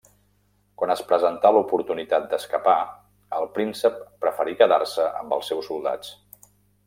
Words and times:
Quan 0.81 0.91
es 0.93 1.01
presentà 1.11 1.51
l'oportunitat 1.57 2.25
d'escapar, 2.31 2.75
el 3.41 3.47
príncep 3.59 4.01
preferí 4.25 4.57
quedar-se 4.63 5.07
amb 5.21 5.37
els 5.39 5.53
seus 5.53 5.71
soldats. 5.73 6.15